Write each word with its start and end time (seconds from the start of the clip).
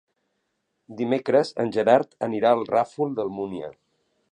Dimecres 1.01 1.51
en 1.65 1.69
Gerard 1.77 2.17
anirà 2.29 2.53
al 2.57 2.65
Ràfol 2.73 3.15
d'Almúnia. 3.21 3.73